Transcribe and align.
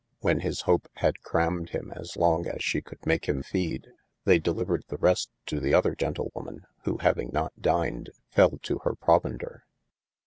When 0.21 0.39
his 0.39 0.61
Hope 0.61 0.89
had 0.95 1.21
crammed 1.21 1.69
him 1.69 1.93
as 1.95 2.17
longe 2.17 2.47
as 2.47 2.63
she 2.63 2.81
coulde 2.81 3.05
make 3.05 3.25
him 3.25 3.43
feede, 3.43 3.89
they 4.25 4.39
delyvered 4.39 4.81
the 4.87 4.97
rest 4.97 5.29
to 5.45 5.59
the 5.59 5.75
other 5.75 5.93
gentlewoman 5.93 6.65
who 6.85 6.97
having 6.97 7.29
not 7.31 7.53
dyned, 7.61 8.09
fell 8.31 8.57
to 8.63 8.79
hir 8.83 8.95
provender. 8.95 9.63